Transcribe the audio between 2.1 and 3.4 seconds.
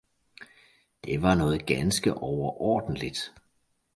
overordentligt.